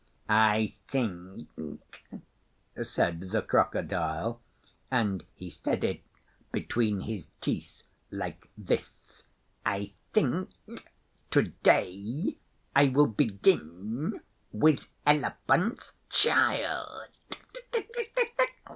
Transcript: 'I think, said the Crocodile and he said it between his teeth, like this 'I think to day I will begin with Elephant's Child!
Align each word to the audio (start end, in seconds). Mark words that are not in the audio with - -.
'I 0.29 0.73
think, 0.87 1.47
said 2.81 3.29
the 3.29 3.43
Crocodile 3.43 4.41
and 4.89 5.23
he 5.35 5.51
said 5.51 5.83
it 5.83 6.01
between 6.51 7.01
his 7.01 7.27
teeth, 7.39 7.83
like 8.09 8.49
this 8.57 9.25
'I 9.63 9.93
think 10.11 10.49
to 11.29 11.49
day 11.61 12.39
I 12.75 12.87
will 12.87 13.05
begin 13.09 14.21
with 14.51 14.87
Elephant's 15.05 15.93
Child! 16.09 17.03